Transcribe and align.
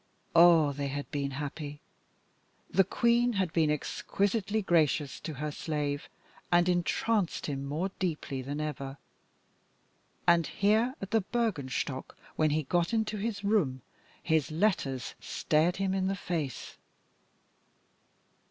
Ah! 0.35 0.71
they 0.71 0.87
had 0.87 1.11
been 1.11 1.29
happy. 1.29 1.79
The 2.71 2.83
Queen 2.83 3.33
had 3.33 3.53
been 3.53 3.69
exquisitely 3.69 4.63
gracious 4.63 5.19
to 5.19 5.35
her 5.35 5.51
slave, 5.51 6.09
and 6.51 6.67
entranced 6.67 7.45
him 7.45 7.63
more 7.63 7.91
deeply 7.99 8.41
than 8.41 8.59
ever. 8.59 8.97
And 10.25 10.47
here 10.47 10.95
at 11.03 11.11
the 11.11 11.21
Bürgenstock, 11.21 12.15
when 12.35 12.49
he 12.49 12.63
got 12.63 12.95
into 12.95 13.17
his 13.17 13.43
room, 13.43 13.83
his 14.23 14.49
letters 14.49 15.13
stared 15.19 15.75
him 15.75 15.93
in 15.93 16.07
the 16.07 16.15
face. 16.15 16.79